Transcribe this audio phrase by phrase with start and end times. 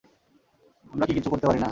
[0.85, 1.69] আমরা কি কিছু করতে পারি না?